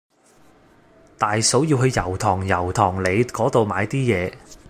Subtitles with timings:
[1.19, 4.33] 大嫂要去油塘油塘里嗰度買啲嘢